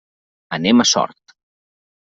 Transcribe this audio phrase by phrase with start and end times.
[0.59, 1.37] Anem a Sort.